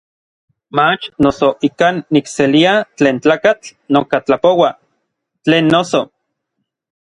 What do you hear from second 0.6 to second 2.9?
Mach noso ikan nikselia